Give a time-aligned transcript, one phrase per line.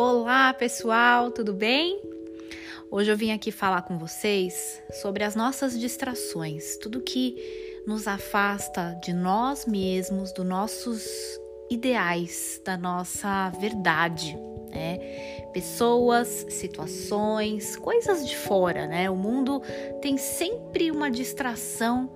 [0.00, 2.00] Olá, pessoal, tudo bem?
[2.88, 7.34] Hoje eu vim aqui falar com vocês sobre as nossas distrações, tudo que
[7.84, 11.04] nos afasta de nós mesmos, dos nossos
[11.68, 14.38] ideais, da nossa verdade,
[14.70, 14.98] né?
[15.52, 19.10] Pessoas, situações, coisas de fora, né?
[19.10, 19.60] O mundo
[20.00, 22.08] tem sempre uma distração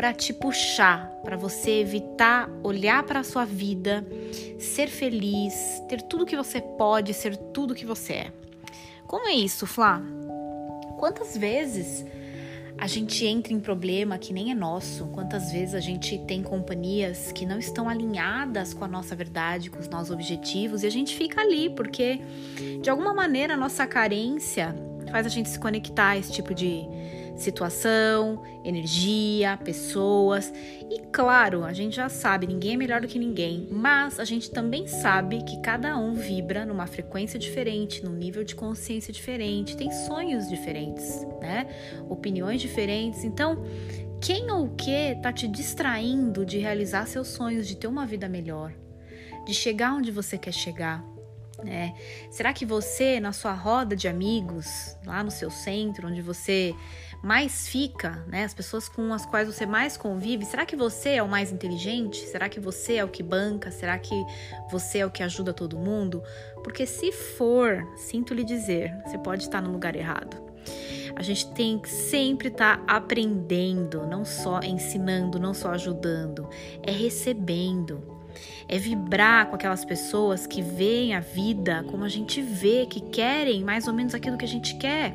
[0.00, 4.02] para te puxar, para você evitar olhar para a sua vida,
[4.58, 5.52] ser feliz,
[5.90, 8.32] ter tudo que você pode, ser tudo que você é.
[9.06, 10.00] Como é isso, Flá?
[10.98, 12.06] Quantas vezes
[12.78, 15.04] a gente entra em problema que nem é nosso?
[15.08, 19.80] Quantas vezes a gente tem companhias que não estão alinhadas com a nossa verdade, com
[19.80, 22.22] os nossos objetivos e a gente fica ali porque
[22.80, 24.74] de alguma maneira a nossa carência
[25.10, 26.86] faz a gente se conectar a esse tipo de
[27.40, 30.52] situação, energia, pessoas.
[30.90, 34.50] E claro, a gente já sabe, ninguém é melhor do que ninguém, mas a gente
[34.50, 39.90] também sabe que cada um vibra numa frequência diferente, num nível de consciência diferente, tem
[39.90, 41.66] sonhos diferentes, né?
[42.08, 43.24] Opiniões diferentes.
[43.24, 43.64] Então,
[44.20, 48.28] quem ou o que tá te distraindo de realizar seus sonhos, de ter uma vida
[48.28, 48.72] melhor,
[49.46, 51.02] de chegar onde você quer chegar?
[51.66, 51.92] É.
[52.30, 56.74] Será que você, na sua roda de amigos, lá no seu centro, onde você
[57.22, 61.22] mais fica, né, as pessoas com as quais você mais convive, será que você é
[61.22, 62.18] o mais inteligente?
[62.26, 63.70] Será que você é o que banca?
[63.70, 64.14] Será que
[64.70, 66.22] você é o que ajuda todo mundo?
[66.64, 70.50] Porque se for, sinto lhe dizer, você pode estar no lugar errado.
[71.14, 76.48] A gente tem que sempre estar aprendendo, não só ensinando, não só ajudando,
[76.82, 78.19] é recebendo
[78.68, 83.62] é vibrar com aquelas pessoas que veem a vida como a gente vê, que querem
[83.64, 85.14] mais ou menos aquilo que a gente quer.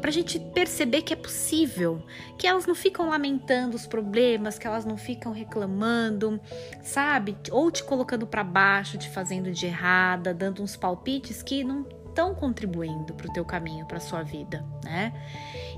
[0.00, 2.02] Pra gente perceber que é possível,
[2.36, 6.38] que elas não ficam lamentando os problemas, que elas não ficam reclamando,
[6.82, 7.34] sabe?
[7.50, 12.34] Ou te colocando para baixo, te fazendo de errada, dando uns palpites que não estão
[12.34, 15.12] contribuindo para o teu caminho, para sua vida, né?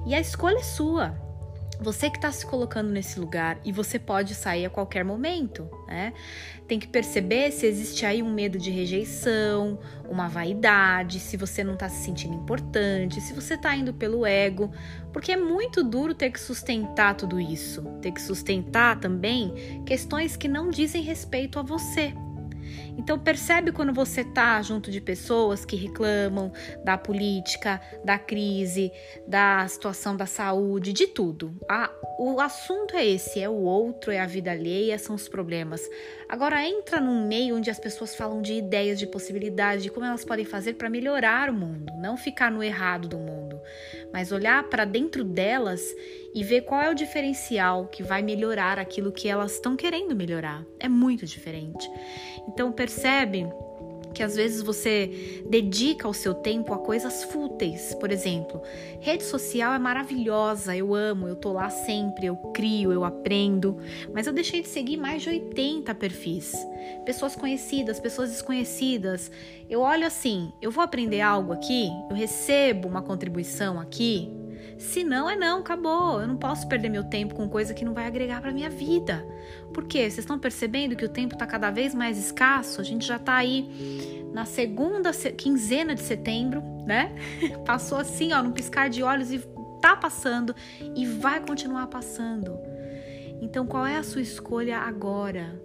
[0.04, 1.25] E a escolha é sua.
[1.80, 6.12] Você que está se colocando nesse lugar e você pode sair a qualquer momento, né?
[6.66, 9.78] Tem que perceber se existe aí um medo de rejeição,
[10.08, 14.72] uma vaidade, se você não está se sentindo importante, se você está indo pelo ego,
[15.12, 20.48] porque é muito duro ter que sustentar tudo isso, ter que sustentar também questões que
[20.48, 22.14] não dizem respeito a você,
[22.96, 26.52] então percebe quando você tá junto de pessoas que reclamam
[26.84, 28.90] da política, da crise,
[29.26, 31.54] da situação da saúde, de tudo.
[31.68, 35.82] A, o assunto é esse, é o outro, é a vida alheia, são os problemas.
[36.28, 40.24] Agora entra num meio onde as pessoas falam de ideias, de possibilidades, de como elas
[40.24, 43.18] podem fazer para melhorar o mundo, não ficar no errado do
[44.12, 45.82] mas olhar para dentro delas
[46.34, 50.64] e ver qual é o diferencial que vai melhorar aquilo que elas estão querendo melhorar.
[50.78, 51.88] É muito diferente.
[52.48, 53.46] Então percebe
[54.16, 57.94] que às vezes você dedica o seu tempo a coisas fúteis.
[57.96, 58.62] Por exemplo,
[58.98, 63.76] rede social é maravilhosa, eu amo, eu tô lá sempre, eu crio, eu aprendo,
[64.14, 66.54] mas eu deixei de seguir mais de 80 perfis.
[67.04, 69.30] Pessoas conhecidas, pessoas desconhecidas.
[69.68, 74.32] Eu olho assim, eu vou aprender algo aqui, eu recebo uma contribuição aqui,
[74.78, 76.20] se não, é não, acabou.
[76.20, 79.24] Eu não posso perder meu tempo com coisa que não vai agregar para minha vida.
[79.72, 80.00] Por quê?
[80.00, 82.80] Vocês estão percebendo que o tempo está cada vez mais escasso?
[82.80, 87.14] A gente já está aí na segunda quinzena de setembro, né?
[87.64, 89.38] Passou assim, ó, num piscar de olhos e
[89.80, 90.54] tá passando
[90.94, 92.58] e vai continuar passando.
[93.40, 95.60] Então, qual é a sua escolha agora?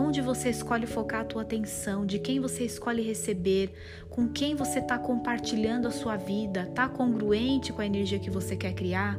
[0.00, 3.72] Onde você escolhe focar a tua atenção, de quem você escolhe receber,
[4.08, 8.56] com quem você está compartilhando a sua vida, está congruente com a energia que você
[8.56, 9.18] quer criar,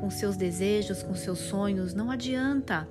[0.00, 2.86] com seus desejos, com seus sonhos, não adianta.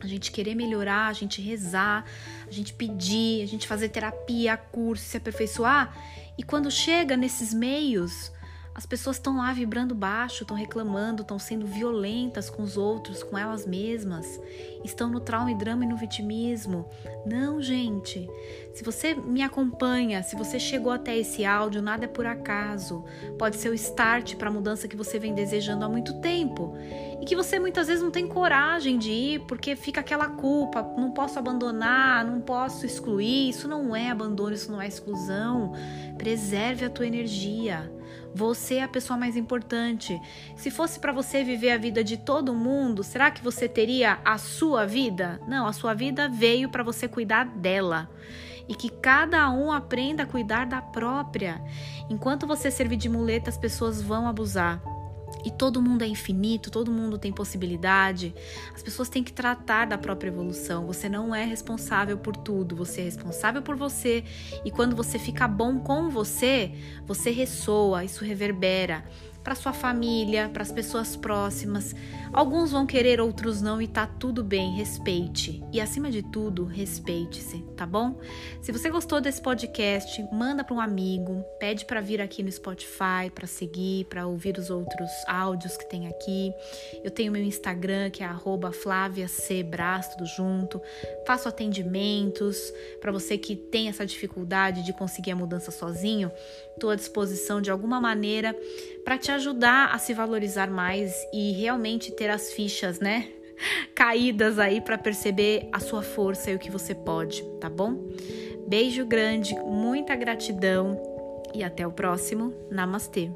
[0.00, 2.04] A gente querer melhorar, a gente rezar,
[2.46, 5.96] a gente pedir, a gente fazer terapia, curso, se aperfeiçoar,
[6.38, 8.32] e quando chega nesses meios,
[8.76, 13.38] as pessoas estão lá vibrando baixo, estão reclamando, estão sendo violentas com os outros, com
[13.38, 14.38] elas mesmas,
[14.84, 16.86] estão no trauma e drama e no vitimismo.
[17.24, 18.28] Não, gente.
[18.74, 23.02] Se você me acompanha, se você chegou até esse áudio, nada é por acaso.
[23.38, 26.76] Pode ser o start para a mudança que você vem desejando há muito tempo
[27.18, 31.12] e que você muitas vezes não tem coragem de ir porque fica aquela culpa, não
[31.12, 33.48] posso abandonar, não posso excluir.
[33.48, 35.72] Isso não é abandono, isso não é exclusão.
[36.18, 37.95] Preserve a tua energia.
[38.34, 40.20] Você é a pessoa mais importante.
[40.56, 44.36] Se fosse para você viver a vida de todo mundo, será que você teria a
[44.38, 45.40] sua vida?
[45.48, 48.10] Não, a sua vida veio para você cuidar dela.
[48.68, 51.62] E que cada um aprenda a cuidar da própria.
[52.10, 54.95] Enquanto você servir de muleta, as pessoas vão abusar.
[55.44, 58.34] E todo mundo é infinito, todo mundo tem possibilidade.
[58.74, 60.86] As pessoas têm que tratar da própria evolução.
[60.86, 64.24] Você não é responsável por tudo, você é responsável por você.
[64.64, 66.72] E quando você fica bom com você,
[67.06, 69.04] você ressoa, isso reverbera
[69.46, 71.94] para sua família, para as pessoas próximas.
[72.32, 75.62] Alguns vão querer, outros não e tá tudo bem, respeite.
[75.72, 78.18] E acima de tudo, respeite-se, tá bom?
[78.60, 83.30] Se você gostou desse podcast, manda para um amigo, pede para vir aqui no Spotify
[83.32, 86.52] para seguir, para ouvir os outros áudios que tem aqui.
[87.04, 88.28] Eu tenho meu Instagram que é
[88.72, 90.82] @flaviacbras tudo junto.
[91.24, 92.58] Faço atendimentos
[93.00, 96.32] para você que tem essa dificuldade de conseguir a mudança sozinho.
[96.74, 98.56] Estou à disposição de alguma maneira
[99.04, 103.28] para te ajudar a se valorizar mais e realmente ter as fichas, né?
[103.94, 108.08] Caídas aí para perceber a sua força e o que você pode, tá bom?
[108.66, 111.00] Beijo grande, muita gratidão
[111.54, 112.52] e até o próximo.
[112.70, 113.30] Namastê!